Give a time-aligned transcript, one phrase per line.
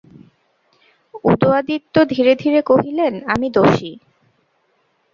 [1.23, 3.91] উদয়াদিত্য ধীরে ধীরে কহিলেন, আমি দোষী।